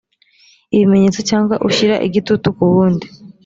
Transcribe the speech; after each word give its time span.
ibimenyetso 0.75 1.19
cyangwa 1.29 1.55
ushyira 1.67 1.95
igitutu 2.07 2.47
ku 2.55 2.63
wundi 2.73 3.07